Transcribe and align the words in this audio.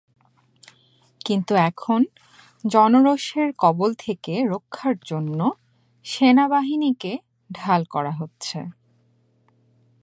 কিন্তু 1.21 1.53
এখন 1.61 2.01
জনরোষের 2.63 3.49
কবল 3.57 3.89
থেকে 3.93 4.33
রক্ষার 4.45 4.95
জন্য 5.05 5.39
সেনাবাহিনীকে 6.05 7.13
ঢাল 7.49 7.81
করা 7.85 8.11
হচ্ছে। 8.11 8.59